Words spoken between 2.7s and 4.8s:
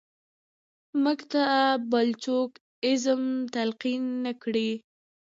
ایزم تلقین نه کړي.